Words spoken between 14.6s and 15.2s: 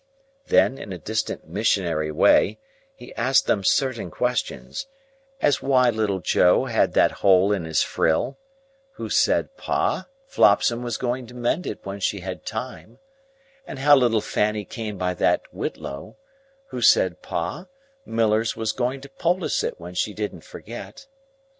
came by